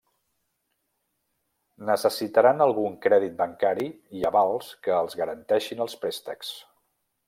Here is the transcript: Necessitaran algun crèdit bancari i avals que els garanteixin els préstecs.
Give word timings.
Necessitaran 1.89 2.65
algun 2.67 2.97
crèdit 3.05 3.37
bancari 3.45 3.93
i 4.21 4.27
avals 4.33 4.75
que 4.89 4.99
els 5.05 5.23
garanteixin 5.23 5.87
els 5.89 6.01
préstecs. 6.05 6.57